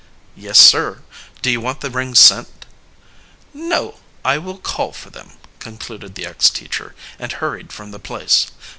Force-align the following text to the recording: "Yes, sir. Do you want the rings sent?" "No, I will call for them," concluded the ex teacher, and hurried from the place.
"Yes, 0.35 0.57
sir. 0.57 1.03
Do 1.43 1.51
you 1.51 1.61
want 1.61 1.81
the 1.81 1.91
rings 1.91 2.17
sent?" 2.17 2.49
"No, 3.53 3.99
I 4.25 4.39
will 4.39 4.57
call 4.57 4.93
for 4.93 5.11
them," 5.11 5.33
concluded 5.59 6.15
the 6.15 6.25
ex 6.25 6.49
teacher, 6.49 6.95
and 7.19 7.33
hurried 7.33 7.71
from 7.71 7.91
the 7.91 7.99
place. 7.99 8.47